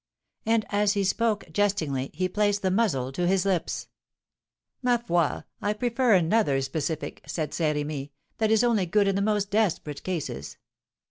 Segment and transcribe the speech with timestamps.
[0.47, 3.87] And as he spoke, jestingly, he placed the muzzle to his lips.
[4.81, 5.43] "Ma foi!
[5.61, 10.01] I prefer another specific," said Saint Remy; "that is only good in the most desperate
[10.01, 10.57] cases."